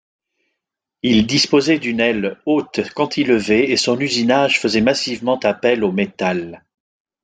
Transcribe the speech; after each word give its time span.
Il 1.03 1.27
disposait 1.27 1.77
d'une 1.77 1.99
aile 1.99 2.41
haute 2.47 2.89
cantilever 2.95 3.71
et 3.71 3.77
son 3.77 3.99
usinage 3.99 4.59
faisait 4.59 4.81
massivement 4.81 5.37
appel 5.43 5.83
au 5.83 5.91
métal. 5.91 6.65